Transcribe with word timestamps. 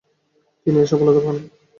তিনি 0.67 0.77
এ 0.79 0.85
সফলতা 0.91 1.21
পান। 1.25 1.35